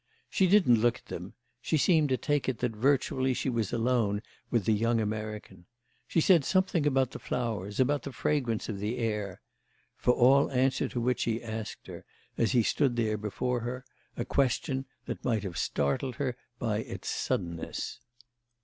She 0.31 0.47
didn't 0.47 0.81
look 0.81 0.97
at 0.97 1.05
them; 1.09 1.35
she 1.61 1.77
seemed 1.77 2.09
to 2.09 2.17
take 2.17 2.49
it 2.49 2.57
that 2.57 2.75
virtually 2.75 3.35
she 3.35 3.49
was 3.51 3.71
alone 3.71 4.23
with 4.49 4.65
the 4.65 4.73
young 4.73 4.99
American. 4.99 5.67
She 6.07 6.19
said 6.21 6.43
something 6.43 6.87
about 6.87 7.11
the 7.11 7.19
flowers, 7.19 7.79
about 7.79 8.01
the 8.01 8.11
fragrance 8.11 8.67
of 8.67 8.79
the 8.79 8.97
air; 8.97 9.41
for 9.95 10.15
all 10.15 10.49
answer 10.49 10.87
to 10.89 10.99
which 10.99 11.25
he 11.25 11.43
asked 11.43 11.85
her, 11.85 12.03
as 12.35 12.53
he 12.53 12.63
stood 12.63 12.95
there 12.95 13.15
before 13.15 13.59
her, 13.59 13.85
a 14.17 14.25
question 14.25 14.85
that 15.05 15.23
might 15.23 15.43
have 15.43 15.55
startled 15.55 16.15
her 16.15 16.35
by 16.57 16.79
its 16.79 17.07
suddenness. 17.07 17.99